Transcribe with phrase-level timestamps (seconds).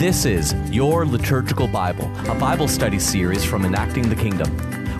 [0.00, 4.50] This is Your Liturgical Bible, a Bible study series from Enacting the Kingdom.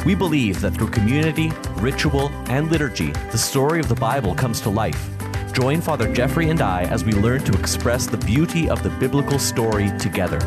[0.05, 4.69] We believe that through community, ritual, and liturgy, the story of the Bible comes to
[4.69, 5.09] life.
[5.55, 9.39] Join Father Geoffrey and I as we learn to express the beauty of the biblical
[9.39, 10.39] story together.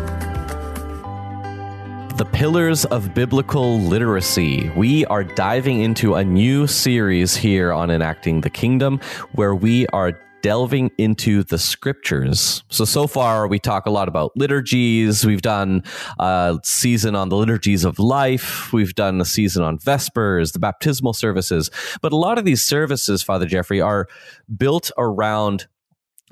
[2.17, 4.69] The Pillars of Biblical Literacy.
[4.75, 8.99] We are diving into a new series here on Enacting the Kingdom
[9.31, 10.11] where we are
[10.43, 12.63] delving into the scriptures.
[12.69, 15.25] So, so far, we talk a lot about liturgies.
[15.25, 15.83] We've done
[16.19, 18.71] a season on the liturgies of life.
[18.71, 21.71] We've done a season on Vespers, the baptismal services.
[22.01, 24.07] But a lot of these services, Father Geoffrey, are
[24.55, 25.65] built around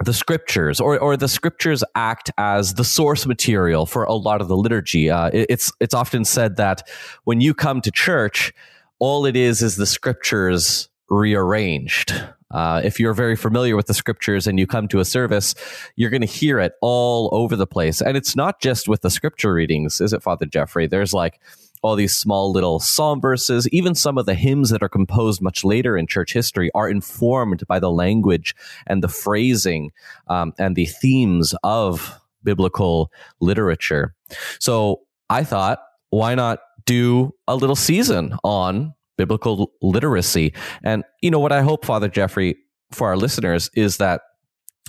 [0.04, 4.50] the scriptures or, or the scriptures act as the source material for a lot of
[4.50, 5.10] the liturgy.
[5.10, 6.88] Uh, it, it's, it's often said that
[7.24, 8.54] when you come to church,
[9.00, 12.14] all it is is the scriptures rearranged.
[12.52, 15.56] Uh, if you're very familiar with the scriptures and you come to a service,
[15.96, 18.02] you're going to hear it all over the place.
[18.02, 20.88] And it's not just with the scripture readings, is it, Father Geoffrey?
[20.88, 21.40] There's like
[21.82, 25.64] all these small little psalm verses, even some of the hymns that are composed much
[25.64, 29.92] later in church history are informed by the language and the phrasing
[30.28, 34.14] um, and the themes of biblical literature.
[34.60, 35.80] So I thought,
[36.10, 40.54] why not do a little season on biblical literacy.
[40.84, 42.58] And, you know, what I hope, Father Geoffrey,
[42.92, 44.22] for our listeners is that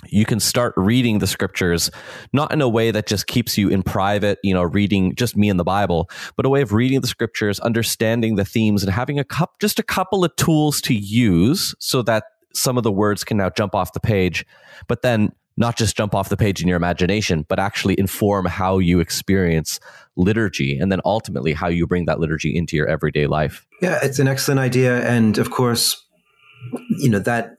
[0.09, 1.89] you can start reading the scriptures
[2.33, 5.49] not in a way that just keeps you in private you know reading just me
[5.49, 9.17] and the bible but a way of reading the scriptures understanding the themes and having
[9.17, 13.23] a cup just a couple of tools to use so that some of the words
[13.23, 14.45] can now jump off the page
[14.87, 18.79] but then not just jump off the page in your imagination, but actually inform how
[18.79, 19.79] you experience
[20.15, 23.65] liturgy and then ultimately how you bring that liturgy into your everyday life.
[23.81, 25.07] Yeah, it's an excellent idea.
[25.07, 26.03] And of course,
[26.97, 27.57] you know, that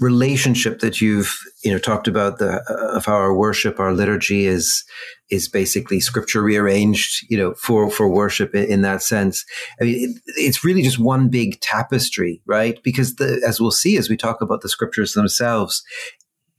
[0.00, 4.46] relationship that you've you know talked about the uh, of how our worship our liturgy
[4.46, 4.84] is
[5.30, 9.44] is basically scripture rearranged you know for for worship in, in that sense
[9.80, 13.96] i mean it, it's really just one big tapestry right because the as we'll see
[13.96, 15.84] as we talk about the scriptures themselves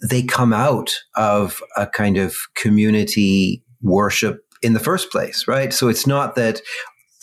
[0.02, 5.74] they come out of a kind of community worship in the first place, right?
[5.74, 6.62] So it's not that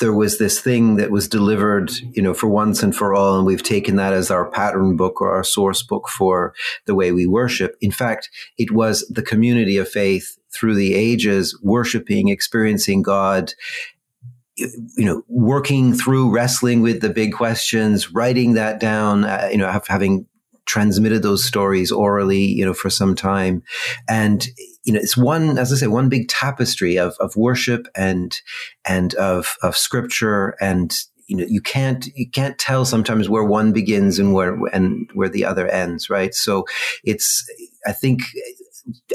[0.00, 3.46] there was this thing that was delivered, you know, for once and for all, and
[3.46, 6.52] we've taken that as our pattern book or our source book for
[6.86, 7.76] the way we worship.
[7.80, 13.54] In fact, it was the community of faith through the ages, worshiping, experiencing God,
[14.56, 19.80] you know, working through wrestling with the big questions, writing that down, uh, you know,
[19.88, 20.26] having
[20.66, 23.62] transmitted those stories orally, you know, for some time.
[24.08, 24.46] And,
[24.84, 28.38] you know, it's one, as I say, one big tapestry of, of worship and,
[28.86, 30.94] and of, of scripture and,
[31.26, 35.30] you know, you can't, you can't tell sometimes where one begins and where, and where
[35.30, 36.34] the other ends, right?
[36.34, 36.66] So
[37.02, 37.50] it's,
[37.86, 38.22] I think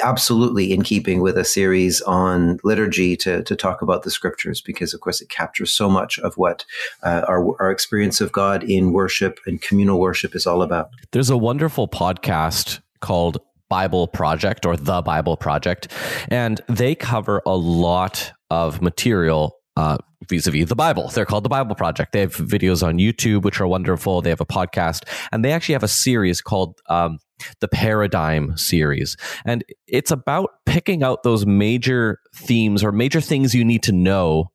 [0.03, 4.93] absolutely in keeping with a series on liturgy to, to talk about the scriptures because
[4.93, 6.65] of course it captures so much of what
[7.03, 11.29] uh, our, our experience of god in worship and communal worship is all about there's
[11.29, 13.37] a wonderful podcast called
[13.69, 15.87] bible project or the bible project
[16.29, 19.97] and they cover a lot of material uh,
[20.27, 21.07] vis-a-vis the Bible.
[21.07, 22.11] They're called the Bible Project.
[22.11, 24.21] They have videos on YouTube, which are wonderful.
[24.21, 27.19] They have a podcast, and they actually have a series called um,
[27.59, 29.17] the Paradigm series.
[29.45, 34.51] And it's about picking out those major themes or major things you need to know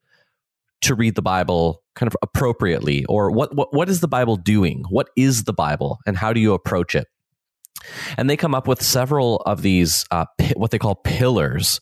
[0.83, 4.85] to read the Bible kind of appropriately or what, what what is the Bible doing?
[4.91, 7.07] What is the Bible and how do you approach it?
[8.17, 11.81] And they come up with several of these uh, what they call pillars.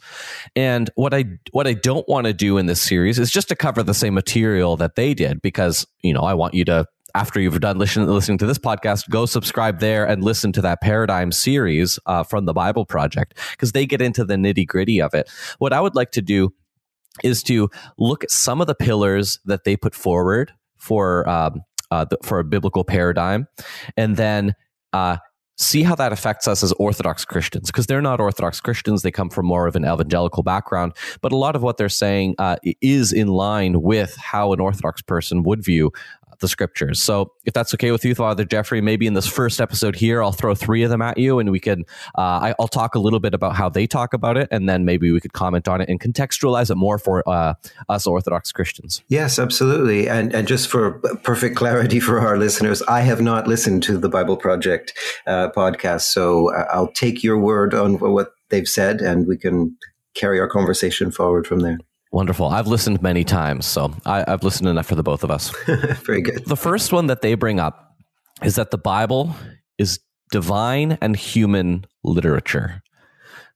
[0.57, 3.57] And what I what I don't want to do in this series is just to
[3.57, 7.41] cover the same material that they did because you know I want you to after
[7.41, 11.33] you've done listen, listening to this podcast, go subscribe there and listen to that paradigm
[11.33, 15.31] series uh, from the Bible Project because they get into the nitty gritty of it.
[15.59, 16.53] What I would like to do
[17.23, 17.69] is to
[17.99, 22.39] look at some of the pillars that they put forward for um, uh, the, for
[22.39, 23.47] a biblical paradigm,
[23.97, 24.55] and then
[24.95, 25.19] uh,
[25.59, 29.03] see how that affects us as Orthodox Christians, because they're not Orthodox Christians.
[29.03, 32.35] They come from more of an evangelical background, but a lot of what they're saying
[32.39, 35.93] uh, is in line with how an Orthodox person would view
[36.43, 37.03] the scriptures.
[37.03, 40.33] So if that's okay with you, Father Geoffrey, maybe in this first episode here, I'll
[40.33, 41.85] throw three of them at you and we can,
[42.19, 44.85] uh, I, will talk a little bit about how they talk about it and then
[44.85, 47.55] maybe we could comment on it and contextualize it more for uh,
[47.89, 49.03] us Orthodox Christians.
[49.09, 50.09] Yes, absolutely.
[50.09, 54.11] And, and just for perfect clarity for our listeners, I have not listened to the
[54.11, 54.93] Bible Project
[55.27, 56.03] uh, podcast.
[56.03, 59.77] So uh, I'll take your word on what they've said and we can
[60.15, 61.79] carry our conversation forward from there.
[62.13, 62.49] Wonderful.
[62.49, 65.51] I've listened many times, so I, have listened enough for the both of us.
[66.05, 66.45] Very good.
[66.45, 67.97] The first one that they bring up
[68.45, 69.35] is that the Bible
[69.79, 69.99] is
[70.31, 72.83] divine and human literature.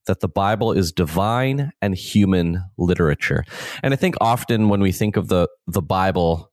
[0.06, 3.44] that the Bible is divine and human literature.
[3.82, 6.50] And I think often when we think of the the Bible,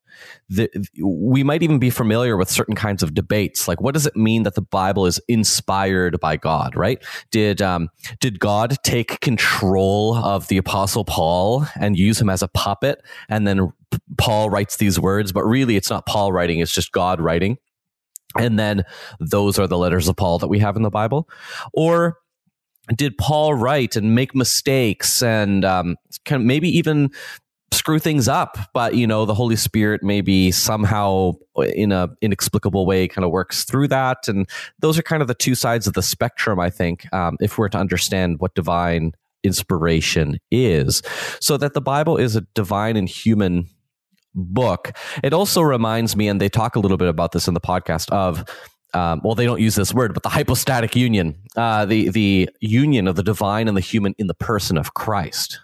[0.49, 0.69] the,
[1.01, 4.43] we might even be familiar with certain kinds of debates like what does it mean
[4.43, 7.03] that the bible is inspired by god right?
[7.31, 7.89] Did um,
[8.19, 13.01] did god take control of the apostle paul and use him as a puppet?
[13.29, 13.71] And then
[14.17, 17.57] paul writes these words but really it's not paul writing it's just god writing.
[18.35, 18.83] And then
[19.19, 21.29] those are the letters of paul that we have in the bible.
[21.71, 22.17] Or
[22.95, 25.95] did Paul write and make mistakes and um,
[26.25, 27.11] kind of maybe even
[27.73, 31.31] screw things up but you know the holy spirit maybe somehow
[31.75, 34.49] in a inexplicable way kind of works through that and
[34.79, 37.69] those are kind of the two sides of the spectrum i think um, if we're
[37.69, 39.11] to understand what divine
[39.43, 41.01] inspiration is.
[41.41, 43.67] So that the bible is a divine and human
[44.35, 47.61] book it also reminds me and they talk a little bit about this in the
[47.61, 48.45] podcast of
[48.95, 53.07] um, well, they don't use this word, but the hypostatic union, uh, the the union
[53.07, 55.59] of the divine and the human in the person of Christ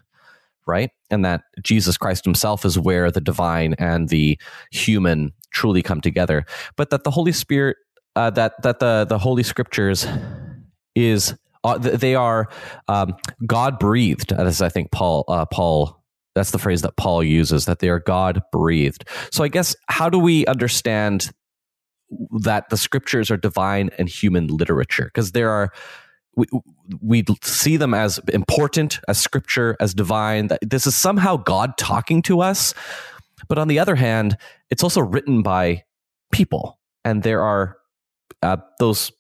[0.70, 0.92] right?
[1.10, 4.40] And that Jesus Christ himself is where the divine and the
[4.72, 6.46] human truly come together.
[6.78, 7.78] But that the Holy Spirit,
[8.16, 10.08] uh, that that the the Holy Scriptures
[10.96, 12.48] is uh, they are
[12.88, 15.98] um, God breathed, as I think Paul uh, Paul.
[16.36, 19.04] That's the phrase that Paul uses, that they are God breathed.
[19.32, 21.32] So I guess how do we understand
[22.44, 25.06] that the scriptures are divine and human literature?
[25.06, 25.72] Because there are
[26.36, 26.46] we,
[27.02, 30.48] we see them as important, as scripture, as divine.
[30.48, 32.74] That this is somehow God talking to us.
[33.48, 34.38] But on the other hand,
[34.70, 35.84] it's also written by
[36.32, 37.78] people, and there are
[38.42, 39.12] uh, those.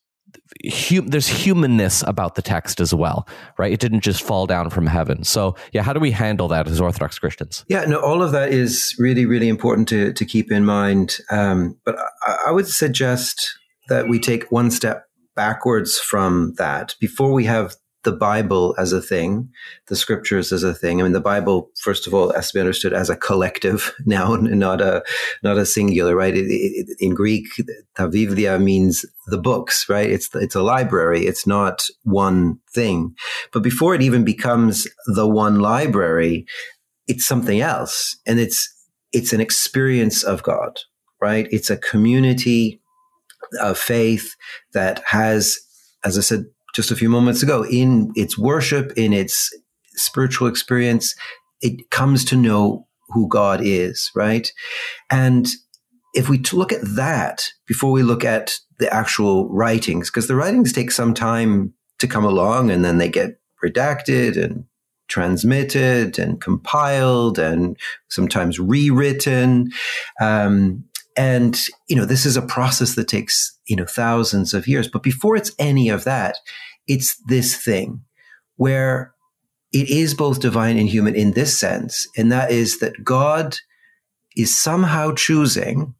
[0.67, 3.27] Hum, there's humanness about the text as well,
[3.57, 3.71] right?
[3.71, 5.23] It didn't just fall down from heaven.
[5.23, 7.65] So, yeah, how do we handle that as Orthodox Christians?
[7.67, 11.17] Yeah, no, all of that is really, really important to to keep in mind.
[11.31, 13.57] Um, but I, I would suggest
[13.89, 15.08] that we take one step
[15.39, 19.49] backwards from that before we have the Bible as a thing,
[19.87, 20.99] the scriptures as a thing.
[20.99, 24.59] I mean, the Bible, first of all, has to be understood as a collective noun
[24.59, 25.01] not a,
[25.41, 26.35] not a singular, right?
[26.35, 27.45] It, it, in Greek,
[27.95, 30.09] ta Biblia means the books, right?
[30.09, 31.25] It's, it's a library.
[31.25, 33.15] It's not one thing.
[33.53, 36.47] But before it even becomes the one library,
[37.07, 38.17] it's something else.
[38.27, 38.59] And it's,
[39.13, 40.81] it's an experience of God,
[41.21, 41.47] right?
[41.49, 42.81] It's a community
[43.61, 44.35] of faith
[44.73, 45.59] that has,
[46.03, 46.45] as I said
[46.75, 49.49] just a few moments ago, in its worship, in its
[49.95, 51.15] spiritual experience,
[51.61, 54.51] it comes to know who God is, right?
[55.09, 55.47] And
[56.13, 60.71] if we look at that before we look at the actual writings, because the writings
[60.71, 64.65] take some time to come along and then they get redacted and
[65.09, 67.77] transmitted and compiled and
[68.09, 69.69] sometimes rewritten.
[70.21, 70.85] Um,
[71.17, 74.87] and, you know, this is a process that takes, you know, thousands of years.
[74.87, 76.37] But before it's any of that,
[76.87, 78.01] it's this thing
[78.55, 79.13] where
[79.71, 82.07] it is both divine and human in this sense.
[82.17, 83.57] And that is that God
[84.35, 85.93] is somehow choosing,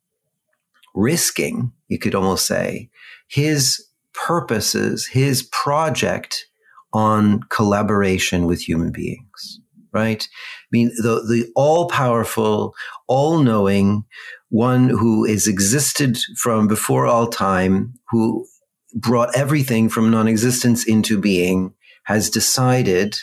[0.95, 2.89] risking, you could almost say,
[3.27, 6.47] his purposes, his project
[6.93, 9.59] on collaboration with human beings,
[9.91, 10.27] right?
[10.71, 12.75] Mean, the, the all powerful,
[13.07, 14.05] all knowing,
[14.49, 18.45] one who has existed from before all time, who
[18.93, 21.73] brought everything from non-existence into being,
[22.03, 23.17] has decided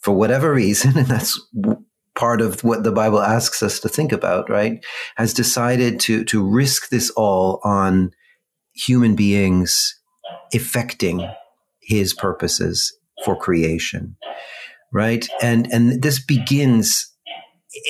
[0.00, 1.40] for whatever reason, and that's
[2.14, 4.84] part of what the Bible asks us to think about, right?
[5.16, 8.12] Has decided to, to risk this all on
[8.74, 9.98] human beings
[10.52, 11.28] effecting
[11.80, 14.16] his purposes for creation,
[14.92, 15.28] right?
[15.42, 17.12] And, and this begins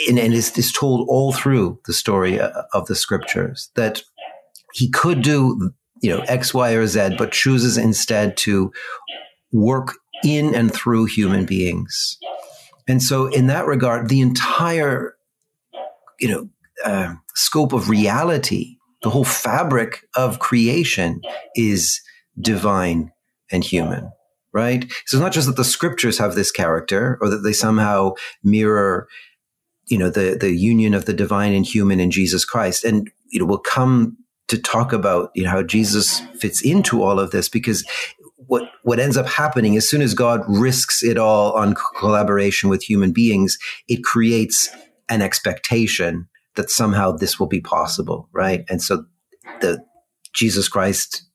[0.08, 4.02] and, and is, is told all through the story uh, of the scriptures that
[4.74, 8.72] he could do, you know, X, Y, or Z, but chooses instead to
[9.52, 12.18] work in and through human beings.
[12.86, 15.14] And so, in that regard, the entire,
[16.18, 16.48] you know,
[16.84, 21.20] uh, scope of reality, the whole fabric of creation
[21.54, 22.00] is
[22.40, 23.12] divine
[23.50, 24.10] and human,
[24.52, 24.90] right?
[25.06, 29.08] So it's not just that the scriptures have this character or that they somehow mirror
[29.88, 32.84] you know, the, the union of the divine and human in Jesus Christ.
[32.84, 34.16] And, you know, we'll come
[34.48, 37.86] to talk about, you know, how Jesus fits into all of this because
[38.36, 42.82] what, what ends up happening as soon as God risks it all on collaboration with
[42.82, 44.70] human beings, it creates
[45.08, 48.64] an expectation that somehow this will be possible, right?
[48.68, 49.04] And so
[49.60, 49.84] the
[50.34, 51.27] Jesus Christ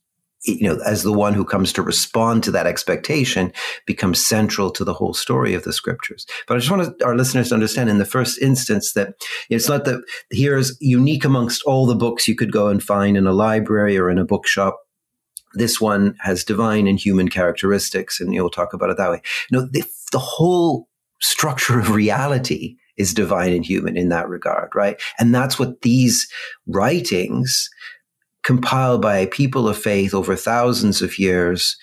[0.45, 3.51] you know, as the one who comes to respond to that expectation
[3.85, 6.25] becomes central to the whole story of the scriptures.
[6.47, 9.13] But I just want our listeners to understand in the first instance that
[9.49, 13.25] it's not that here's unique amongst all the books you could go and find in
[13.25, 14.79] a library or in a bookshop.
[15.55, 19.21] this one has divine and human characteristics, and you'll talk about it that way.
[19.51, 20.89] No, the, the whole
[21.21, 25.01] structure of reality is divine and human in that regard, right?
[25.19, 26.27] And that's what these
[26.67, 27.69] writings
[28.43, 31.77] compiled by people of faith over thousands of years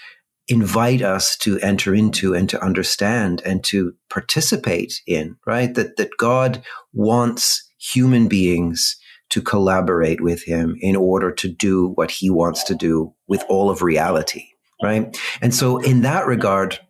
[0.49, 5.75] invite us to enter into and to understand and to participate in, right?
[5.75, 6.62] That, that God
[6.93, 8.97] wants human beings
[9.31, 13.71] to collaborate with him in order to do what he wants to do with all
[13.71, 14.45] of reality,
[14.83, 15.17] right?
[15.40, 16.81] And so in that regard,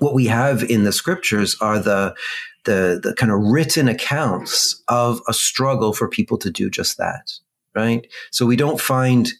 [0.00, 2.14] what we have in the scriptures are the,
[2.64, 7.30] the, the kind of written accounts of a struggle for people to do just that,
[7.76, 8.06] right?
[8.30, 9.30] So we don't find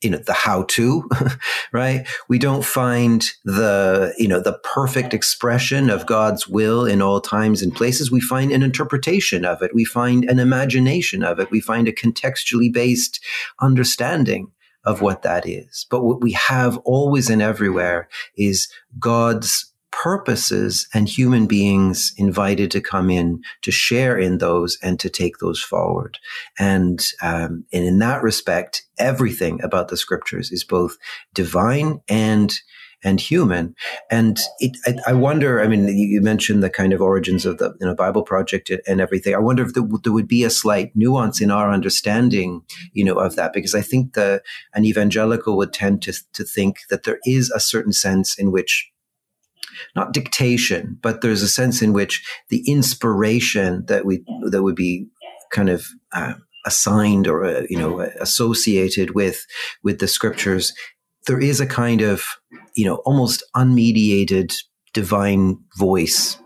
[0.00, 1.08] you know the how to
[1.72, 2.06] right?
[2.28, 7.62] We don't find the you know the perfect expression of god's will in all times
[7.62, 8.10] and places.
[8.10, 9.74] We find an interpretation of it.
[9.74, 11.50] We find an imagination of it.
[11.50, 13.24] We find a contextually based
[13.60, 14.52] understanding
[14.84, 15.86] of what that is.
[15.90, 18.68] But what we have always and everywhere is
[18.98, 25.10] god's purposes and human beings invited to come in to share in those and to
[25.10, 26.18] take those forward.
[26.58, 30.96] And, um, and in that respect, everything about the scriptures is both
[31.34, 32.52] divine and
[33.04, 33.76] and human.
[34.10, 37.76] And it, I, I, wonder, I mean, you mentioned the kind of origins of the
[37.80, 39.36] you know, Bible Project and everything.
[39.36, 42.62] I wonder if there, there, would be a slight nuance in our understanding,
[42.92, 44.42] you know, of that, because I think the,
[44.74, 48.90] an evangelical would tend to, to think that there is a certain sense in which
[49.94, 55.06] not dictation, but there's a sense in which the inspiration that we that would be
[55.50, 56.34] kind of uh,
[56.66, 59.44] assigned or uh, you know associated with
[59.82, 60.72] with the scriptures,
[61.26, 62.24] there is a kind of
[62.74, 64.54] you know almost unmediated
[64.94, 66.38] divine voice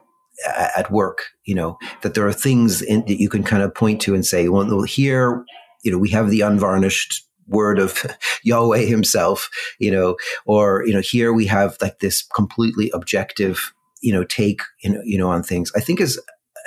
[0.77, 1.25] at work.
[1.45, 4.25] You know that there are things in, that you can kind of point to and
[4.25, 5.45] say, well, here
[5.83, 8.05] you know we have the unvarnished word of
[8.45, 13.73] Yahweh himself, you know, or, you know, here we have like this completely objective,
[14.03, 15.71] you know, take, you know, you know, on things.
[15.77, 16.19] I think as,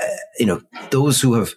[0.02, 0.08] uh,
[0.40, 1.54] you know, those who have,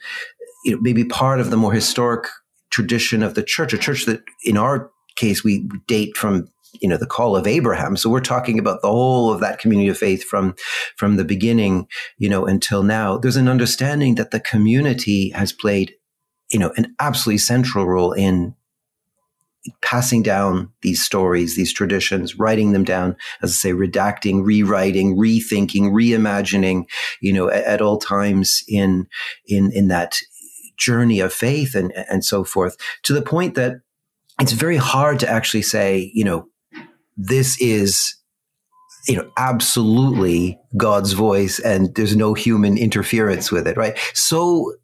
[0.65, 2.27] you know, maybe part of the more historic
[2.71, 6.49] tradition of the church, a church that in our case, we date from
[6.81, 9.89] you know the call of abraham so we're talking about the whole of that community
[9.89, 10.55] of faith from
[10.97, 11.87] from the beginning
[12.19, 15.95] you know until now there's an understanding that the community has played
[16.53, 18.55] you know an absolutely central role in
[19.83, 25.91] passing down these stories, these traditions, writing them down, as I say, redacting, rewriting, rethinking,
[25.91, 26.85] reimagining,
[27.21, 29.07] you know, at, at all times in,
[29.47, 30.17] in, in that
[30.77, 33.81] journey of faith and, and so forth to the point that
[34.41, 36.49] it's very hard to actually say, you know,
[37.17, 38.15] this is
[39.09, 43.99] you know, absolutely God's voice and there's no human interference with it, right?
[44.13, 44.75] So,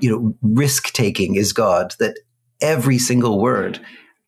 [0.00, 2.18] you know, risk taking is God that
[2.60, 3.80] every single word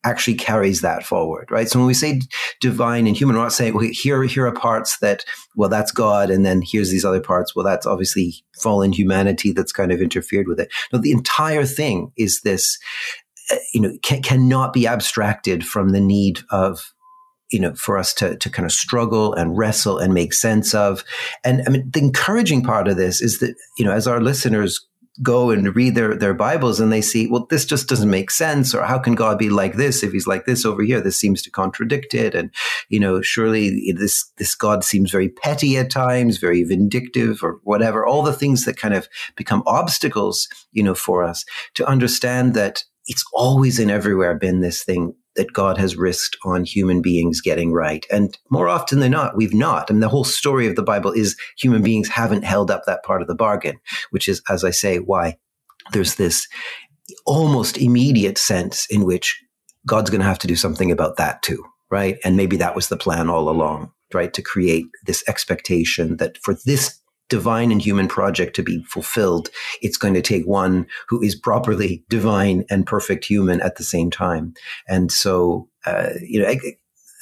[0.05, 1.69] actually carries that forward, right?
[1.69, 2.21] So when we say
[2.61, 5.25] divine and human, we're not saying, well, here, here are parts that,
[5.57, 6.31] well, that's God.
[6.31, 7.57] And then here's these other parts.
[7.57, 10.71] Well, that's obviously fallen humanity that's kind of interfered with it.
[10.93, 12.79] No, the entire thing is this,
[13.51, 16.93] uh, you know, can, cannot be abstracted from the need of,
[17.51, 21.05] you know, for us to, to kind of struggle and wrestle and make sense of.
[21.45, 24.87] And I mean, the encouraging part of this is that, you know, as our listeners
[25.23, 28.75] go and read their, their Bibles and they see, well, this just doesn't make sense,
[28.75, 31.01] or how can God be like this if he's like this over here?
[31.01, 32.35] This seems to contradict it.
[32.35, 32.51] And,
[32.89, 38.05] you know, surely this, this God seems very petty at times, very vindictive or whatever,
[38.05, 41.45] all the things that kind of become obstacles, you know, for us
[41.75, 46.65] to understand that it's always and everywhere been this thing that God has risked on
[46.65, 48.07] human beings getting right.
[48.11, 49.91] And more often than not, we've not.
[49.91, 53.23] And the whole story of the Bible is human beings haven't held up that part
[53.23, 53.79] of the bargain,
[54.11, 55.37] which is, as I say, why
[55.93, 56.47] there's this
[57.27, 59.41] almost immediate sense in which
[59.87, 62.19] God's going to have to do something about that too, right?
[62.25, 64.33] And maybe that was the plan all along, right?
[64.33, 69.49] To create this expectation that for this divine and human project to be fulfilled,
[69.83, 74.11] it's going to take one who is properly divine and perfect human at the same
[74.11, 74.55] time.
[74.89, 76.59] And so, uh, you know, I,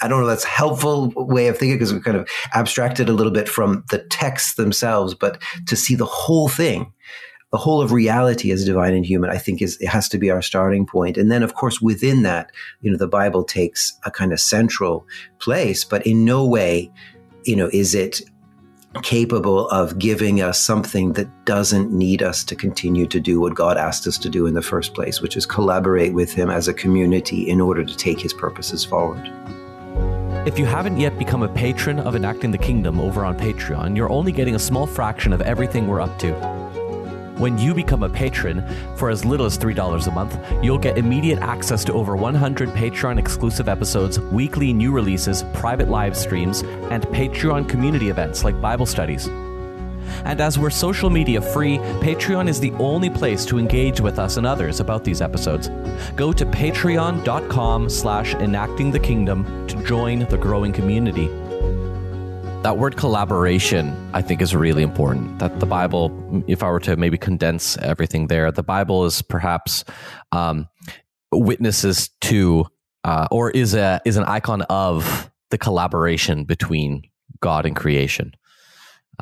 [0.00, 3.32] I don't know that's helpful way of thinking because we kind of abstracted a little
[3.32, 6.92] bit from the texts themselves, but to see the whole thing,
[7.52, 10.30] the whole of reality as divine and human, I think is it has to be
[10.30, 11.16] our starting point.
[11.16, 15.06] And then, of course, within that, you know, the Bible takes a kind of central
[15.38, 16.90] place, but in no way,
[17.44, 18.22] you know, is it
[19.02, 23.78] capable of giving us something that doesn't need us to continue to do what God
[23.78, 26.74] asked us to do in the first place, which is collaborate with Him as a
[26.74, 29.32] community in order to take His purposes forward.
[30.46, 34.10] If you haven't yet become a patron of Enacting the Kingdom over on Patreon, you're
[34.10, 36.61] only getting a small fraction of everything we're up to.
[37.38, 38.62] When you become a patron
[38.96, 43.18] for as little as $3 a month, you'll get immediate access to over 100 Patreon
[43.18, 49.28] exclusive episodes, weekly new releases, private live streams, and Patreon community events like Bible studies.
[50.24, 54.36] And as we're social media free, Patreon is the only place to engage with us
[54.36, 55.68] and others about these episodes.
[56.14, 61.30] Go to patreon.com slash enacting the kingdom to join the growing community.
[62.62, 65.40] That word collaboration, I think, is really important.
[65.40, 69.84] That the Bible, if I were to maybe condense everything there, the Bible is perhaps
[70.30, 70.68] um,
[71.32, 72.66] witnesses to,
[73.02, 77.02] uh, or is a is an icon of the collaboration between
[77.40, 78.32] God and creation.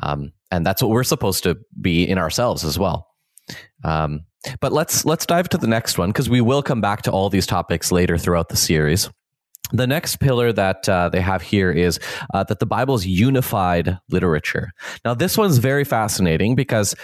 [0.03, 3.07] Um, and that's what we're supposed to be in ourselves as well.
[3.83, 4.25] Um,
[4.59, 7.31] but let's let's dive to the next one because we will come back to all
[7.31, 9.09] these topics later throughout the series.
[9.73, 11.99] The next pillar that uh, they have here is
[12.33, 14.71] uh, that the Bible is unified literature.
[15.05, 16.95] Now, this one's very fascinating because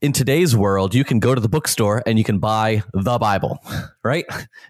[0.00, 3.58] in today's world, you can go to the bookstore and you can buy the Bible,
[4.04, 4.24] right?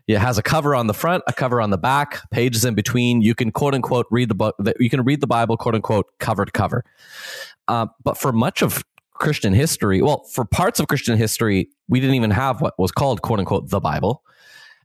[0.07, 3.23] It has a cover on the front, a cover on the back, pages in between.
[3.23, 4.57] You can quote unquote read the book.
[4.79, 6.85] You can read the Bible quote unquote cover to cover.
[7.69, 12.17] Uh, but for much of Christian history, well, for parts of Christian history, we didn't
[12.17, 14.23] even have what was called quote unquote the Bible.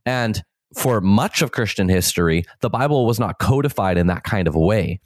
[0.06, 0.42] And
[0.74, 4.60] for much of Christian history, the Bible was not codified in that kind of a
[4.60, 5.00] way.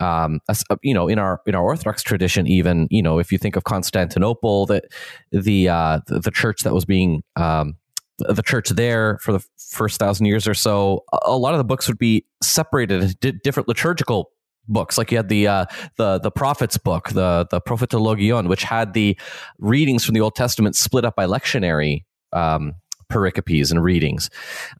[0.00, 3.38] Um, uh, you know, in our in our Orthodox tradition, even you know, if you
[3.38, 4.84] think of Constantinople, that
[5.32, 7.76] the uh, the, the church that was being um,
[8.18, 11.88] the church there for the first thousand years or so, a lot of the books
[11.88, 14.30] would be separated into different liturgical
[14.68, 14.98] books.
[14.98, 19.18] Like you had the uh, the the prophets book, the the Prophetologion, which had the
[19.58, 22.74] readings from the Old Testament split up by lectionary um,
[23.10, 24.30] pericopes and readings.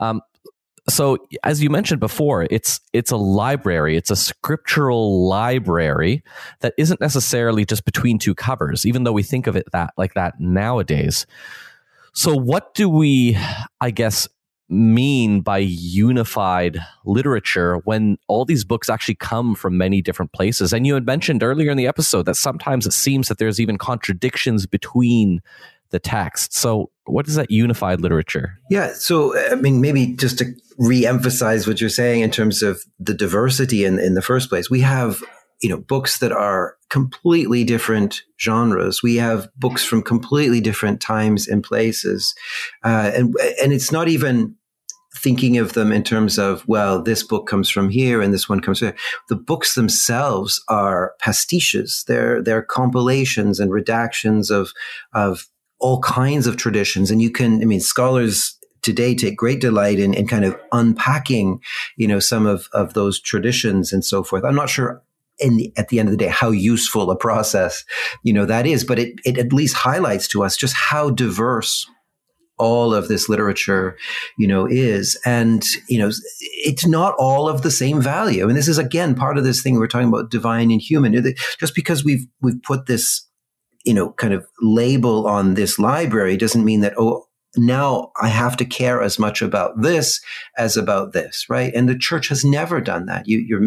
[0.01, 0.21] Um,
[0.89, 3.97] so as you mentioned before, it's it's a library.
[3.97, 6.23] It's a scriptural library
[6.61, 10.15] that isn't necessarily just between two covers, even though we think of it that like
[10.15, 11.27] that nowadays.
[12.15, 13.39] So what do we,
[13.81, 14.27] I guess,
[14.71, 20.73] mean by unified literature when all these books actually come from many different places?
[20.73, 23.79] And you had mentioned earlier in the episode that sometimes it seems that there's even
[23.79, 25.41] contradictions between
[25.91, 26.55] the text.
[26.55, 28.59] So, what is that unified literature?
[28.71, 28.93] Yeah.
[28.93, 30.47] So, I mean, maybe just to
[30.79, 34.81] re-emphasize what you're saying in terms of the diversity in, in the first place, we
[34.81, 35.23] have
[35.61, 41.49] you know books that are completely different genres we have books from completely different times
[41.49, 42.33] and places
[42.85, 44.55] uh, and and it's not even
[45.19, 48.61] thinking of them in terms of, well, this book comes from here and this one
[48.61, 48.95] comes here.
[49.29, 52.05] The books themselves are pastiches.
[52.07, 54.73] They're, they're compilations and redactions of,
[55.13, 55.47] of
[55.81, 57.11] all kinds of traditions.
[57.11, 61.61] And you can, I mean, scholars today take great delight in, in kind of unpacking,
[61.97, 64.45] you know, some of, of those traditions and so forth.
[64.45, 65.03] I'm not sure
[65.39, 67.85] in the, at the end of the day how useful a process
[68.25, 71.87] you know that is but it, it at least highlights to us just how diverse
[72.59, 73.97] all of this literature,
[74.37, 75.19] you know, is.
[75.25, 76.11] And, you know,
[76.41, 78.49] it's not all of the same value.
[78.49, 81.15] And this is again part of this thing we're talking about divine and human.
[81.59, 83.27] Just because we've we've put this,
[83.89, 87.25] you know, kind of label on this library doesn't mean that, oh,
[87.57, 90.21] now I have to care as much about this
[90.59, 91.73] as about this, right?
[91.75, 93.27] And the church has never done that.
[93.27, 93.63] You, your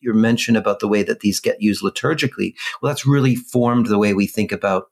[0.00, 3.98] your mention about the way that these get used liturgically, well, that's really formed the
[3.98, 4.84] way we think about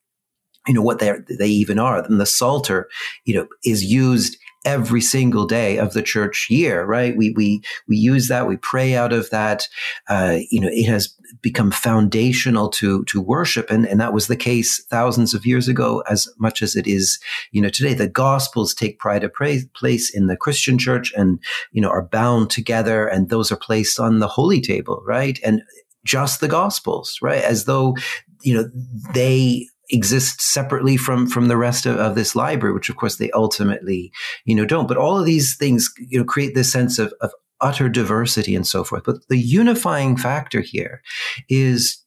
[0.68, 2.04] you know what they they even are.
[2.04, 2.90] And the Psalter,
[3.24, 7.16] you know, is used every single day of the church year, right?
[7.16, 9.68] We we we use that, we pray out of that.
[10.08, 14.36] Uh, you know, it has become foundational to to worship, and and that was the
[14.36, 17.18] case thousands of years ago, as much as it is,
[17.52, 17.94] you know, today.
[17.94, 21.38] The Gospels take pride of place in the Christian church, and
[21.72, 25.38] you know, are bound together, and those are placed on the holy table, right?
[25.44, 25.62] And
[26.04, 27.42] just the Gospels, right?
[27.42, 27.96] As though
[28.42, 28.70] you know
[29.12, 33.30] they exist separately from from the rest of, of, this library, which of course they
[33.32, 34.12] ultimately,
[34.44, 34.88] you know, don't.
[34.88, 38.66] But all of these things, you know, create this sense of, of utter diversity and
[38.66, 39.04] so forth.
[39.04, 41.02] But the unifying factor here
[41.48, 42.02] is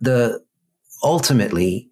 [0.00, 0.40] the
[1.02, 1.91] ultimately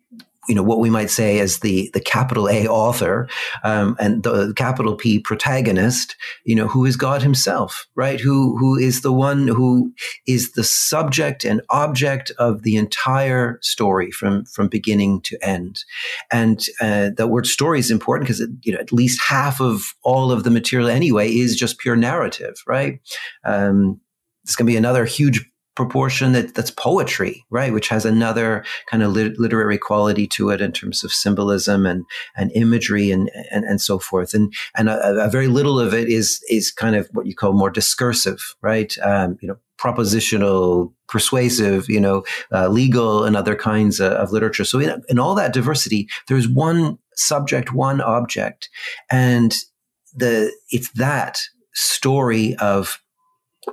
[0.50, 3.28] you know what we might say as the the capital A author
[3.62, 8.20] um, and the capital P protagonist, you know, who is God Himself, right?
[8.20, 9.92] Who who is the one who
[10.26, 15.84] is the subject and object of the entire story from from beginning to end.
[16.32, 20.32] And uh, the word story is important because you know at least half of all
[20.32, 22.98] of the material anyway is just pure narrative, right?
[23.44, 24.00] Um,
[24.42, 25.48] it's going to be another huge
[25.80, 27.72] proportion that that's poetry, right?
[27.72, 32.04] Which has another kind of lit- literary quality to it in terms of symbolism and,
[32.36, 34.34] and imagery and, and, and so forth.
[34.34, 37.54] And, and a, a, very little of it is, is kind of what you call
[37.54, 38.94] more discursive, right?
[38.98, 44.66] Um, you know, propositional, persuasive, you know, uh, legal and other kinds of, of literature.
[44.66, 48.68] So in, in all that diversity, there's one subject, one object.
[49.10, 49.56] And
[50.14, 51.40] the, it's that
[51.72, 53.00] story of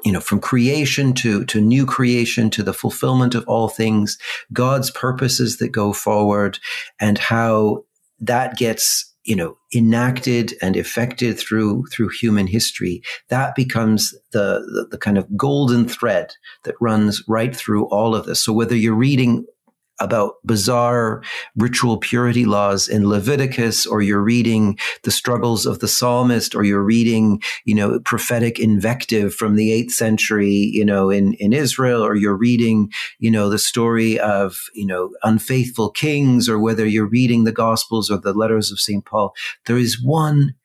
[0.03, 4.17] you know from creation to to new creation to the fulfillment of all things
[4.51, 6.59] god's purposes that go forward
[6.99, 7.83] and how
[8.19, 14.87] that gets you know enacted and effected through through human history that becomes the, the,
[14.91, 16.31] the kind of golden thread
[16.63, 18.39] that runs right through all of this.
[18.43, 19.45] So whether you're reading
[19.99, 21.23] about bizarre
[21.55, 26.83] ritual purity laws in Leviticus, or you're reading the struggles of the psalmist, or you're
[26.83, 32.15] reading, you know, prophetic invective from the eighth century, you know, in, in Israel, or
[32.15, 37.43] you're reading, you know, the story of, you know, unfaithful kings, or whether you're reading
[37.43, 39.05] the gospels or the letters of St.
[39.05, 39.33] Paul,
[39.65, 40.55] there is one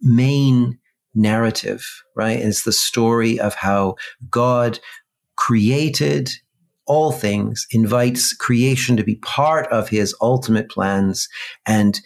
[0.00, 0.78] main
[1.14, 2.38] narrative, right?
[2.38, 3.96] It's the story of how
[4.30, 4.78] God
[5.36, 6.30] created
[6.90, 11.28] all things, invites creation to be part of his ultimate plans
[11.64, 12.00] and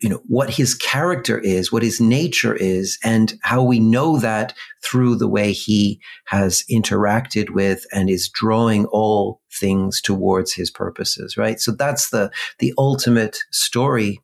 [0.00, 4.54] you know what his character is what his nature is and how we know that
[4.82, 11.36] through the way he has interacted with and is drawing all things towards his purposes
[11.36, 11.60] right?
[11.60, 14.20] So that's the the ultimate story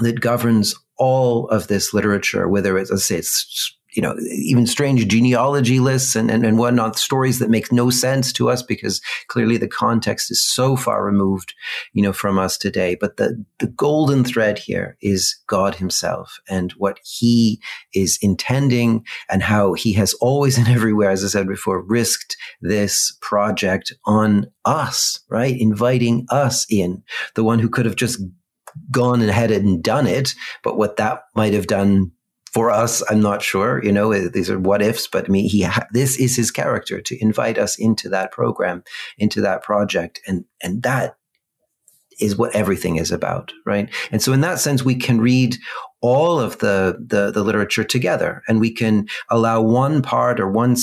[0.00, 6.16] that governs all of this literature whether it's, it's you know, even strange genealogy lists
[6.16, 10.30] and, and, and whatnot, stories that make no sense to us because clearly the context
[10.30, 11.54] is so far removed,
[11.92, 12.96] you know, from us today.
[12.96, 17.60] But the, the golden thread here is God himself and what he
[17.94, 23.16] is intending and how he has always and everywhere, as I said before, risked this
[23.20, 25.58] project on us, right?
[25.58, 27.02] Inviting us in,
[27.34, 28.20] the one who could have just
[28.90, 32.10] gone ahead and done it, but what that might have done
[32.54, 33.84] for us, I'm not sure.
[33.84, 36.52] You know, uh, these are what ifs, but I mean, he ha- this is his
[36.52, 38.84] character to invite us into that program,
[39.18, 41.16] into that project, and and that
[42.20, 43.92] is what everything is about, right?
[44.12, 45.56] And so, in that sense, we can read
[46.00, 50.76] all of the the, the literature together, and we can allow one part or one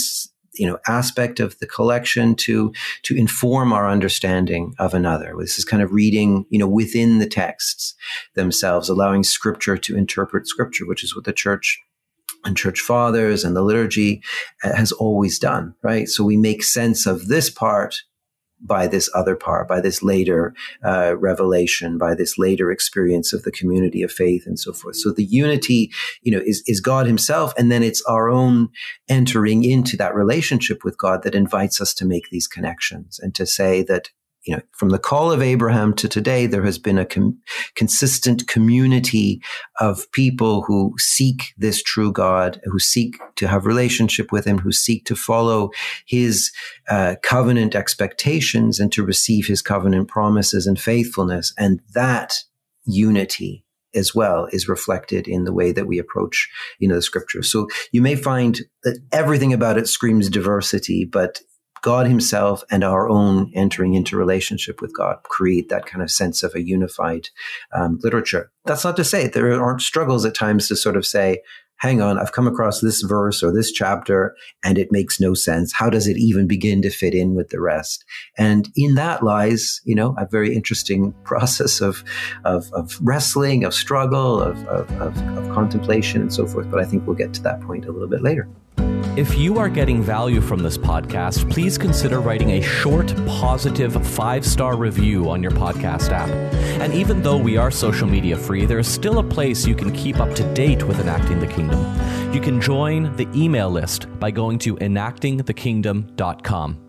[0.54, 5.34] you know aspect of the collection to to inform our understanding of another.
[5.38, 7.96] This is kind of reading you know within the texts
[8.36, 11.80] themselves allowing scripture to interpret scripture which is what the church
[12.44, 14.22] and church fathers and the liturgy
[14.64, 16.08] uh, has always done right?
[16.08, 18.02] So we make sense of this part
[18.62, 20.54] by this other part, by this later
[20.86, 24.96] uh, revelation, by this later experience of the community of faith and so forth.
[24.96, 27.54] So the unity, you know, is, is God himself.
[27.58, 28.70] And then it's our own
[29.10, 33.46] entering into that relationship with God that invites us to make these connections and to
[33.46, 34.10] say that
[34.46, 37.40] you know, from the call of Abraham to today, there has been a com-
[37.76, 39.42] consistent community
[39.80, 44.72] of people who seek this true God, who seek to have relationship with Him, who
[44.72, 45.70] seek to follow
[46.08, 46.52] His
[46.90, 52.34] uh, covenant expectations and to receive His covenant promises and faithfulness, and that
[52.86, 56.50] unity as well is reflected in the way that we approach
[56.80, 61.42] you know the scripture so you may find that everything about it screams diversity but
[61.82, 66.44] God himself and our own entering into relationship with God create that kind of sense
[66.44, 67.30] of a unified
[67.74, 68.52] um, literature.
[68.66, 71.42] That's not to say there aren't struggles at times to sort of say,
[71.82, 75.74] hang on, I've come across this verse or this chapter and it makes no sense.
[75.74, 78.06] How does it even begin to fit in with the rest?
[78.38, 82.04] And in that lies, you know, a very interesting process of,
[82.46, 86.70] of, of wrestling, of struggle, of, of, of, of contemplation and so forth.
[86.70, 88.48] But I think we'll get to that point a little bit later.
[89.18, 94.46] If you are getting value from this podcast, please consider writing a short, positive five
[94.46, 96.30] star review on your podcast app.
[96.80, 99.92] And even though we are social media free, there is still a place you can
[99.92, 101.82] keep up to date with Enacting the Kingdom.
[102.34, 106.88] You can join the email list by going to enactingthekingdom.com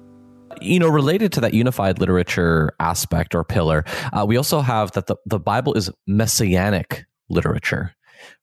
[0.61, 5.09] you know, related to that unified literature aspect or pillar, uh, we also have that
[5.09, 7.97] the, the Bible is messianic literature,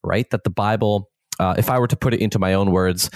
[0.04, 0.30] right?
[0.32, 3.10] That the Bible, uh, if I were to put it into my own words,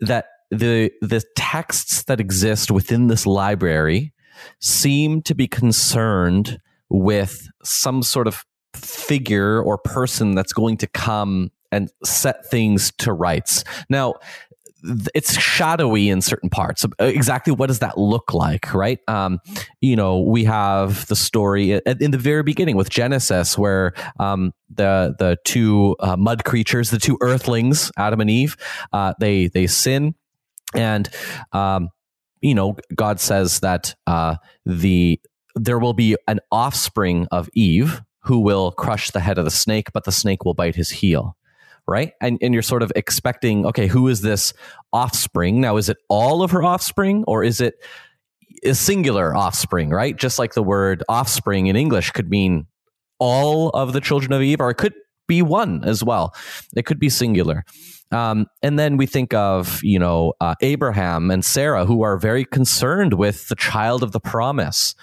[0.00, 4.12] that the the texts that exist within this library
[4.60, 11.50] seem to be concerned with some sort of figure or person that's going to come
[11.72, 13.64] and set things to rights.
[13.88, 14.14] Now,
[15.14, 16.84] it's shadowy in certain parts.
[16.84, 18.98] Uh, exactly what does that look like, right?
[19.08, 19.38] Um,
[19.80, 25.14] you know, we have the story in the very beginning with Genesis, where um, the
[25.18, 28.56] the two uh, mud creatures, the two Earthlings, Adam and Eve,
[28.92, 30.14] uh, they they sin,
[30.74, 31.08] and
[31.52, 31.90] um,
[32.40, 35.20] you know, God says that uh, the
[35.54, 39.88] there will be an offspring of Eve who will crush the head of the snake,
[39.92, 41.36] but the snake will bite his heel
[41.86, 42.12] right?
[42.20, 44.52] And and you're sort of expecting, okay, who is this
[44.92, 45.60] offspring?
[45.60, 47.74] Now, is it all of her offspring, or is it
[48.64, 49.90] a singular offspring?
[49.90, 50.16] Right?
[50.16, 52.66] Just like the word offspring in English could mean
[53.18, 54.94] all of the children of Eve, or it could
[55.26, 56.34] be one as well.
[56.74, 57.64] It could be singular.
[58.12, 62.44] Um, and then we think of, you know, uh, Abraham and Sarah, who are very
[62.44, 64.96] concerned with the child of the promise.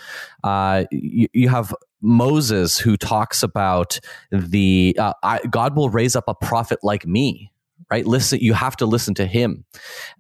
[0.44, 4.00] Uh, you, you, have Moses, who talks about
[4.32, 7.52] the uh, I, God will raise up a prophet like me.
[7.90, 8.40] Right, listen.
[8.42, 9.64] You have to listen to him,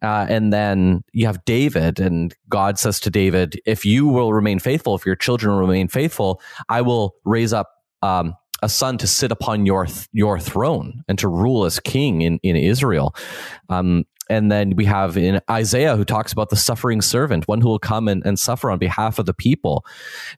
[0.01, 4.59] uh, and then you have David, and God says to David, "If you will remain
[4.59, 7.69] faithful, if your children remain faithful, I will raise up
[8.03, 12.21] um, a son to sit upon your th- your throne and to rule as king
[12.21, 13.13] in in Israel.
[13.67, 17.69] Um, and then we have in Isaiah who talks about the suffering servant, one who
[17.69, 19.85] will come and, and suffer on behalf of the people.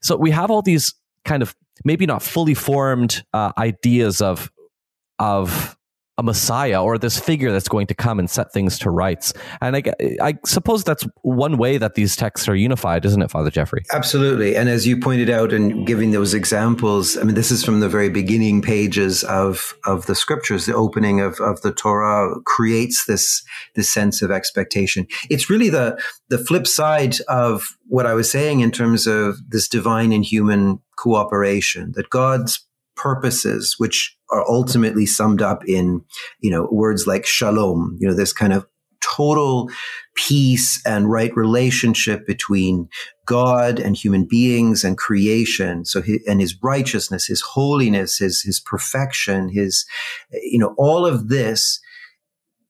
[0.02, 1.54] So we have all these kind of
[1.84, 4.50] maybe not fully formed uh, ideas of
[5.18, 5.76] of
[6.20, 9.32] a messiah or this figure that's going to come and set things to rights.
[9.62, 9.82] And I,
[10.20, 13.84] I suppose that's one way that these texts are unified, isn't it, Father Geoffrey?
[13.90, 14.54] Absolutely.
[14.54, 17.88] And as you pointed out and giving those examples, I mean, this is from the
[17.88, 20.66] very beginning pages of, of the scriptures.
[20.66, 23.42] The opening of, of the Torah creates this,
[23.74, 25.06] this sense of expectation.
[25.30, 29.68] It's really the, the flip side of what I was saying in terms of this
[29.68, 32.66] divine and human cooperation, that God's
[33.00, 36.02] purposes, which are ultimately summed up in,
[36.40, 38.66] you know, words like shalom, you know, this kind of
[39.00, 39.70] total
[40.14, 42.88] peace and right relationship between
[43.26, 45.84] God and human beings and creation.
[45.84, 49.86] So, and his righteousness, his holiness, his, his perfection, his,
[50.32, 51.80] you know, all of this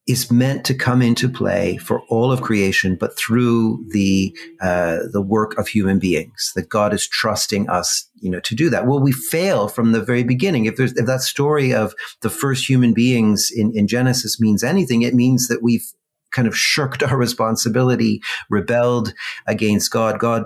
[0.06, 5.22] is meant to come into play for all of creation, but through the uh, the
[5.22, 6.52] work of human beings.
[6.54, 8.86] That God is trusting us, you know, to do that.
[8.86, 10.64] Well, we fail from the very beginning.
[10.64, 15.02] If there's if that story of the first human beings in, in Genesis means anything,
[15.02, 15.86] it means that we've
[16.32, 19.12] kind of shirked our responsibility, rebelled
[19.46, 20.18] against God.
[20.18, 20.44] God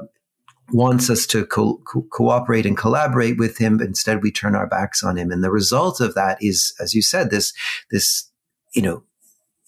[0.73, 5.03] wants us to co- co- cooperate and collaborate with him instead we turn our backs
[5.03, 7.53] on him and the result of that is as you said this
[7.91, 8.31] this
[8.75, 9.03] you know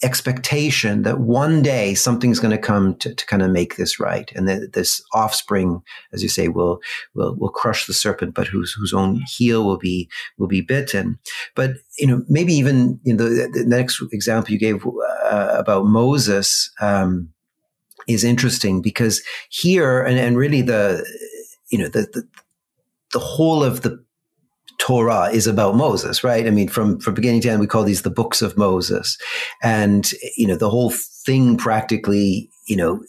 [0.02, 4.30] expectation that one day something's going to come to, to kind of make this right,
[4.34, 5.82] and that this offspring,
[6.12, 6.80] as you say, will
[7.14, 11.18] will will crush the serpent, but whose whose own heel will be will be bitten.
[11.54, 16.70] But you know, maybe even in the, the next example you gave uh, about Moses
[16.80, 17.30] um,
[18.06, 21.06] is interesting because here, and, and really the
[21.70, 22.28] you know the, the
[23.12, 24.04] the whole of the
[24.78, 26.46] Torah is about Moses, right?
[26.46, 29.18] I mean, from, from beginning to end, we call these the books of Moses.
[29.62, 33.02] And, you know, the whole thing practically, you know,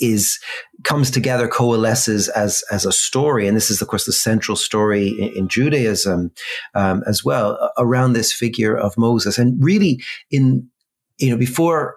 [0.00, 0.38] is
[0.84, 5.08] comes together, coalesces as as a story, and this is, of course, the central story
[5.18, 6.32] in, in Judaism
[6.74, 10.68] um, as well around this figure of Moses, and really in
[11.18, 11.96] you know before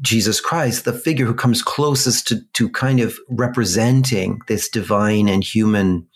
[0.00, 5.44] Jesus Christ, the figure who comes closest to to kind of representing this divine and
[5.44, 6.06] human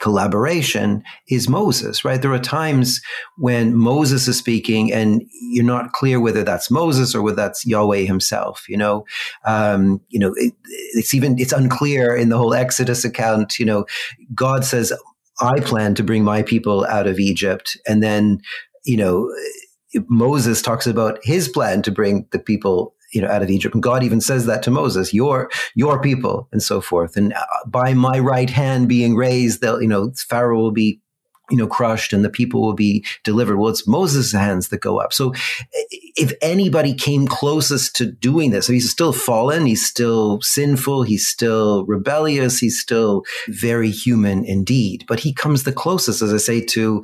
[0.00, 2.20] collaboration is Moses, right?
[2.20, 3.00] There are times
[3.38, 8.00] when Moses is speaking and you're not clear whether that's Moses or whether that's Yahweh
[8.00, 9.04] himself, you know?
[9.46, 10.52] Um, you know, it,
[10.94, 13.86] it's even, it's unclear in the whole Exodus account, you know,
[14.34, 14.92] God says,
[15.40, 17.76] I plan to bring my people out of Egypt.
[17.86, 18.40] And then,
[18.84, 19.32] you know,
[20.08, 23.74] Moses talks about his plan to bring the people you know, out of Egypt.
[23.74, 27.16] And God even says that to Moses, your, your people and so forth.
[27.16, 31.00] And uh, by my right hand being raised, they'll, you know, Pharaoh will be
[31.50, 33.58] you know, crushed and the people will be delivered.
[33.58, 35.12] Well, it's Moses' hands that go up.
[35.12, 35.34] So
[36.16, 41.84] if anybody came closest to doing this, he's still fallen, he's still sinful, he's still
[41.84, 45.04] rebellious, he's still very human indeed.
[45.06, 47.02] But he comes the closest, as I say, to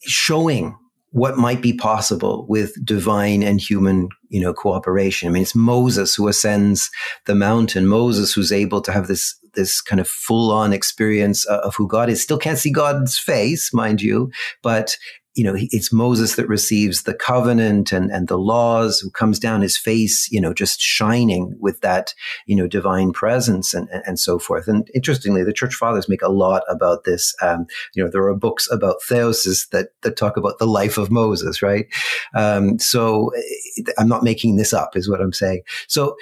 [0.00, 0.76] showing
[1.16, 5.26] what might be possible with divine and human, you know, cooperation.
[5.26, 6.90] I mean, it's Moses who ascends
[7.24, 7.86] the mountain.
[7.86, 11.88] Moses who's able to have this this kind of full on experience uh, of who
[11.88, 12.22] God is.
[12.22, 14.30] Still can't see God's face, mind you,
[14.62, 14.98] but
[15.36, 19.60] you know, it's Moses that receives the covenant and, and the laws, who comes down
[19.60, 22.14] his face, you know, just shining with that,
[22.46, 24.66] you know, divine presence and, and, so forth.
[24.66, 27.34] And interestingly, the church fathers make a lot about this.
[27.42, 31.10] Um, you know, there are books about theosis that, that talk about the life of
[31.10, 31.86] Moses, right?
[32.34, 35.62] Um, so eh, I'm not making this up is what I'm saying.
[35.86, 36.16] So,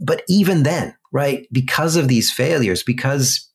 [0.00, 3.49] but even then, right, because of these failures, because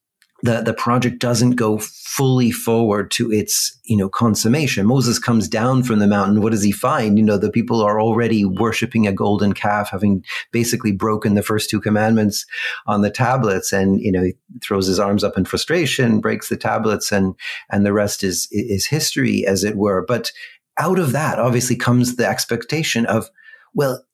[0.46, 4.86] the, the project doesn't go fully forward to its, you know, consummation.
[4.86, 6.42] Moses comes down from the mountain.
[6.42, 7.18] What does he find?
[7.18, 11.70] You know, the people are already worshiping a golden calf, having basically broken the first
[11.70, 12.46] two commandments
[12.86, 13.74] on the tablets.
[13.74, 17.34] And, you know, he throws his arms up in frustration, breaks the tablets, and,
[17.72, 20.06] and the rest is, is history, as it were.
[20.08, 20.32] But
[20.78, 23.30] out of that, obviously, comes the expectation of,
[23.74, 24.06] well,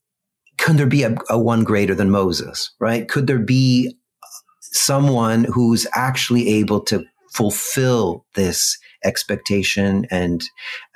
[0.58, 3.08] can there be a, a one greater than Moses, right?
[3.08, 3.98] Could there be
[4.72, 7.04] someone who's actually able to
[7.34, 10.44] fulfill this expectation and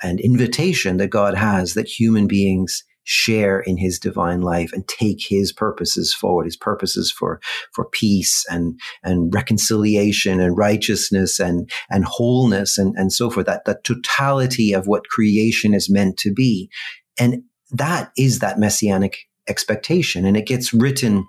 [0.02, 5.24] and invitation that God has that human beings share in his divine life and take
[5.26, 7.40] his purposes forward, his purposes for,
[7.72, 13.46] for peace and, and reconciliation and righteousness and, and wholeness and, and so forth.
[13.46, 16.68] That, the totality of what creation is meant to be.
[17.16, 20.24] And that is that messianic expectation.
[20.24, 21.24] And it gets written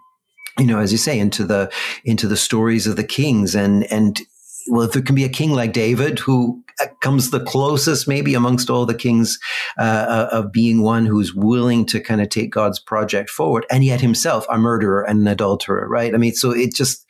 [0.57, 1.71] you know, as you say, into the
[2.03, 4.21] into the stories of the kings, and and
[4.67, 6.63] well, if there can be a king like David who
[7.01, 9.39] comes the closest, maybe amongst all the kings,
[9.79, 13.83] uh, uh, of being one who's willing to kind of take God's project forward, and
[13.83, 16.13] yet himself a murderer and an adulterer, right?
[16.13, 17.05] I mean, so it just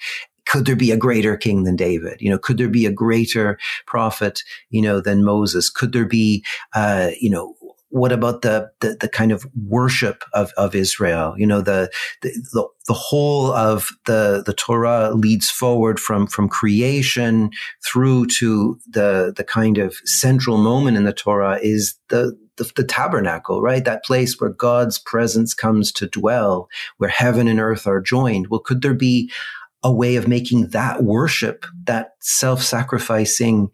[0.48, 2.22] could there be a greater king than David?
[2.22, 5.70] You know, could there be a greater prophet, you know, than Moses?
[5.70, 7.56] Could there be, uh, you know,
[7.90, 11.36] what about the, the, the kind of worship of, of Israel?
[11.38, 11.90] You know, the,
[12.22, 17.50] the, the whole of the, the Torah leads forward from, from creation
[17.86, 22.84] through to the, the kind of central moment in the Torah is the, the, the,
[22.84, 23.86] tabernacle, right?
[23.86, 28.48] That place where God's presence comes to dwell, where heaven and earth are joined.
[28.48, 29.32] Well, could there be
[29.84, 33.70] a way of making that worship, that self-sacrificing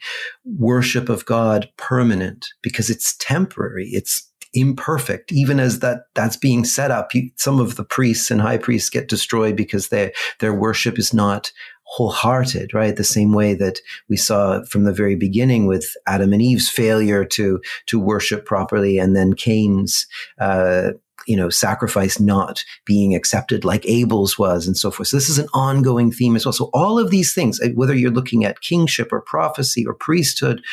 [0.45, 3.89] worship of God permanent because it's temporary.
[3.91, 5.31] It's imperfect.
[5.31, 8.89] Even as that, that's being set up, you, some of the priests and high priests
[8.89, 11.51] get destroyed because their, their worship is not
[11.85, 12.95] wholehearted, right?
[12.95, 17.25] The same way that we saw from the very beginning with Adam and Eve's failure
[17.25, 20.05] to, to worship properly and then Cain's,
[20.39, 20.91] uh,
[21.27, 25.07] you know, sacrifice not being accepted like Abel's was and so forth.
[25.07, 26.53] So this is an ongoing theme as well.
[26.53, 30.63] So all of these things, uh, whether you're looking at kingship or prophecy or priesthood,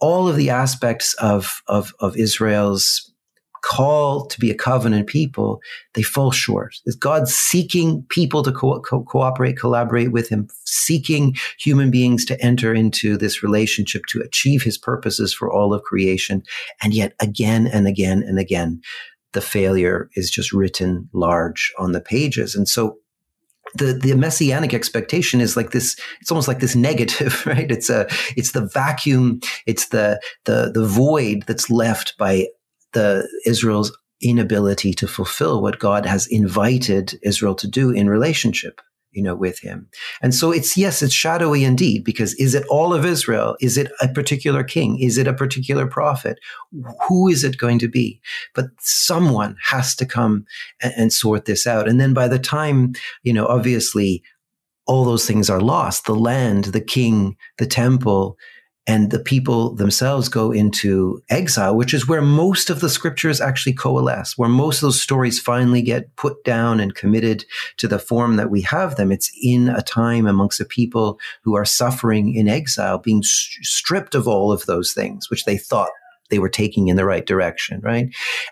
[0.00, 3.10] all of the aspects of, of, of Israel's
[3.64, 5.60] call to be a covenant people,
[5.94, 6.76] they fall short.
[6.98, 12.74] God's seeking people to co- co- cooperate, collaborate with him, seeking human beings to enter
[12.74, 16.42] into this relationship to achieve his purposes for all of creation.
[16.82, 18.82] And yet again and again and again,
[19.34, 22.54] the failure is just written large on the pages.
[22.54, 22.98] And so
[23.74, 28.06] the the messianic expectation is like this it's almost like this negative right it's a
[28.36, 32.46] it's the vacuum it's the the the void that's left by
[32.92, 38.80] the israel's inability to fulfill what god has invited israel to do in relationship
[39.14, 39.88] you know, with him.
[40.20, 43.56] And so it's, yes, it's shadowy indeed, because is it all of Israel?
[43.60, 44.98] Is it a particular king?
[44.98, 46.38] Is it a particular prophet?
[47.08, 48.20] Who is it going to be?
[48.54, 50.44] But someone has to come
[50.82, 51.88] and, and sort this out.
[51.88, 54.22] And then by the time, you know, obviously
[54.86, 58.36] all those things are lost, the land, the king, the temple,
[58.86, 63.72] and the people themselves go into exile, which is where most of the scriptures actually
[63.72, 67.46] coalesce, where most of those stories finally get put down and committed
[67.78, 69.10] to the form that we have them.
[69.10, 74.28] It's in a time amongst a people who are suffering in exile, being stripped of
[74.28, 75.90] all of those things, which they thought
[76.30, 78.08] they were taking in the right direction, right?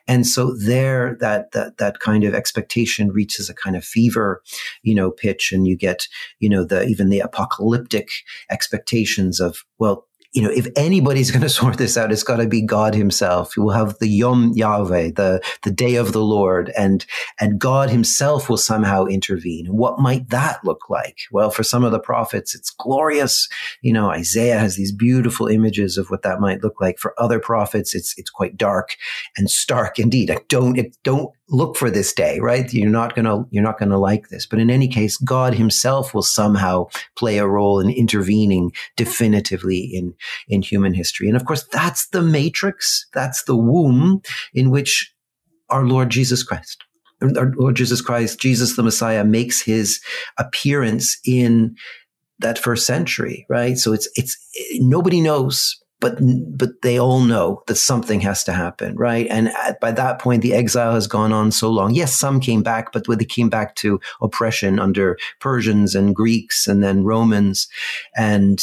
[0.06, 4.42] And so there, that that that kind of expectation reaches a kind of fever,
[4.82, 6.06] you know, pitch, and you get,
[6.38, 8.08] you know, the even the apocalyptic
[8.50, 12.46] expectations of, well, you know, if anybody's going to sort this out, it's got to
[12.46, 13.54] be God himself.
[13.56, 17.04] We'll have the Yom Yahweh, the, the day of the Lord, and,
[17.40, 19.66] and God himself will somehow intervene.
[19.66, 21.18] What might that look like?
[21.30, 23.48] Well, for some of the prophets, it's glorious.
[23.82, 26.98] You know, Isaiah has these beautiful images of what that might look like.
[26.98, 28.96] For other prophets, it's, it's quite dark
[29.36, 30.30] and stark indeed.
[30.30, 32.72] I don't, it don't look for this day, right?
[32.72, 34.46] You're not going to, you're not going to like this.
[34.46, 40.14] But in any case, God himself will somehow play a role in intervening definitively in,
[40.48, 41.28] in human history.
[41.28, 43.06] And of course, that's the matrix.
[43.12, 44.22] That's the womb
[44.54, 45.12] in which
[45.68, 46.84] our Lord Jesus Christ,
[47.22, 50.00] our Lord Jesus Christ, Jesus the Messiah makes his
[50.38, 51.76] appearance in
[52.38, 53.78] that first century, right?
[53.78, 54.36] So it's, it's,
[54.74, 56.18] nobody knows but
[56.58, 59.28] but they all know that something has to happen, right?
[59.30, 61.94] And at, by that point, the exile has gone on so long.
[61.94, 66.82] Yes, some came back, but they came back to oppression under Persians and Greeks and
[66.82, 67.68] then Romans,
[68.16, 68.60] and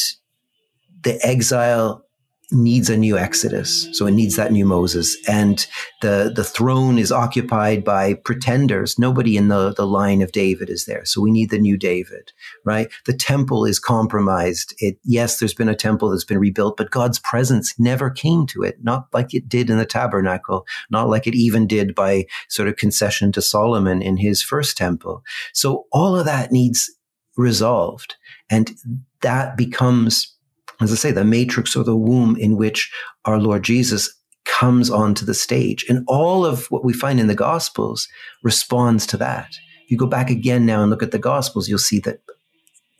[1.01, 2.05] the exile
[2.51, 3.87] needs a new Exodus.
[3.95, 5.15] So it needs that new Moses.
[5.27, 5.65] And
[6.01, 8.97] the, the throne is occupied by pretenders.
[8.97, 11.05] Nobody in the, the line of David is there.
[11.05, 12.31] So we need the new David,
[12.65, 12.89] right?
[13.05, 14.73] The temple is compromised.
[14.79, 18.63] It, yes, there's been a temple that's been rebuilt, but God's presence never came to
[18.63, 22.67] it, not like it did in the tabernacle, not like it even did by sort
[22.67, 25.23] of concession to Solomon in his first temple.
[25.53, 26.91] So all of that needs
[27.37, 28.15] resolved.
[28.49, 28.75] And
[29.21, 30.35] that becomes
[30.81, 32.91] as I say, the matrix or the womb in which
[33.25, 34.13] our Lord Jesus
[34.45, 35.85] comes onto the stage.
[35.89, 38.07] And all of what we find in the Gospels
[38.43, 39.49] responds to that.
[39.83, 42.19] If you go back again now and look at the Gospels, you'll see that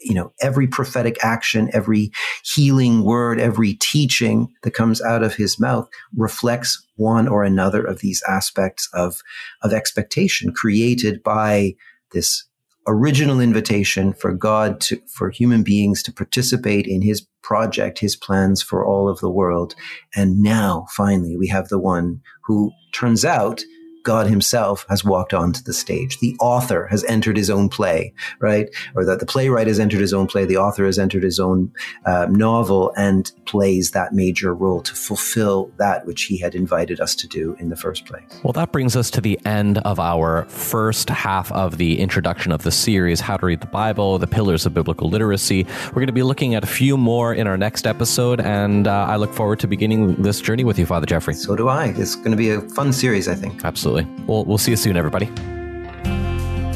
[0.01, 2.11] you know, every prophetic action, every
[2.43, 7.99] healing word, every teaching that comes out of his mouth reflects one or another of
[7.99, 9.21] these aspects of,
[9.61, 11.75] of expectation created by
[12.13, 12.45] this
[12.88, 18.61] original invitation for God to, for human beings to participate in his project, his plans
[18.61, 19.75] for all of the world.
[20.15, 23.63] And now finally we have the one who turns out
[24.03, 26.19] God himself has walked onto the stage.
[26.19, 28.69] The author has entered his own play, right?
[28.95, 30.45] Or that the playwright has entered his own play.
[30.45, 31.71] The author has entered his own
[32.05, 37.15] uh, novel and plays that major role to fulfill that which he had invited us
[37.15, 38.23] to do in the first place.
[38.43, 42.63] Well, that brings us to the end of our first half of the introduction of
[42.63, 45.65] the series, How to Read the Bible, the Pillars of Biblical Literacy.
[45.87, 49.05] We're going to be looking at a few more in our next episode, and uh,
[49.09, 51.33] I look forward to beginning this journey with you, Father Geoffrey.
[51.33, 51.87] So do I.
[51.97, 53.63] It's going to be a fun series, I think.
[53.89, 54.23] Absolutely.
[54.25, 55.25] We'll, we'll see you soon, everybody.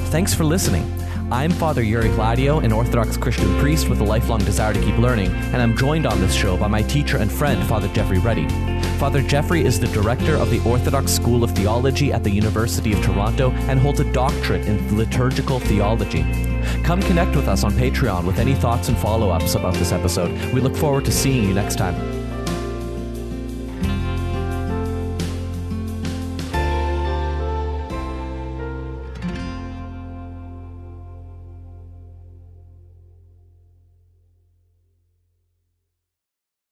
[0.09, 0.83] Thanks for listening.
[1.31, 5.27] I'm Father Yuri Gladio, an Orthodox Christian priest with a lifelong desire to keep learning,
[5.27, 8.47] and I'm joined on this show by my teacher and friend, Father Geoffrey Ready.
[8.97, 13.03] Father Geoffrey is the director of the Orthodox School of Theology at the University of
[13.03, 16.23] Toronto and holds a doctorate in liturgical theology.
[16.83, 20.31] Come connect with us on Patreon with any thoughts and follow ups about this episode.
[20.53, 22.22] We look forward to seeing you next time.